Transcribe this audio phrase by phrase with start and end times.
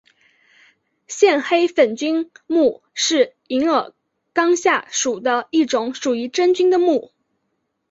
[1.07, 3.93] 线黑粉菌目是银耳
[4.33, 7.11] 纲下属的一种属于真菌的目。